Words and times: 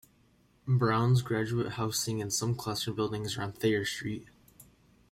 Brown's 0.67 1.21
graduate 1.21 1.73
housing 1.73 2.23
and 2.23 2.33
some 2.33 2.55
classroom 2.55 2.95
buildings 2.95 3.37
are 3.37 3.43
on 3.43 3.51
Thayer 3.53 3.85
Street. 3.85 4.29